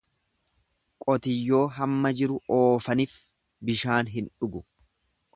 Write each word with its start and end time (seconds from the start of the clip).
Qotiyyoo 1.05 1.59
hamma 1.75 2.11
jiru 2.19 2.37
oofanif 2.59 3.13
bishaan 3.71 4.09
hin 4.15 4.31
dhugu. 4.33 4.63